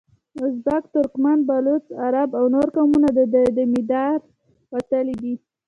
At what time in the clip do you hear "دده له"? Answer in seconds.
3.17-3.63